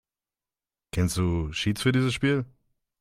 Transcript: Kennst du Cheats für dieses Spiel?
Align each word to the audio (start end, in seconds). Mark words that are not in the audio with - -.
Kennst 0.91 1.17
du 1.17 1.51
Cheats 1.51 1.83
für 1.83 1.91
dieses 1.91 2.11
Spiel? 2.15 2.45